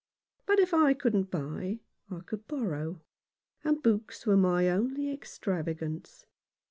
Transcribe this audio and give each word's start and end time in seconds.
But 0.47 0.57
if 0.59 0.73
I 0.73 0.95
couldn't 0.95 1.29
buy 1.29 1.81
I 2.09 2.21
could 2.25 2.47
borrow, 2.47 3.01
and 3.63 3.83
books 3.83 4.25
were 4.25 4.35
my 4.35 4.67
only 4.67 5.11
extravagance. 5.11 6.25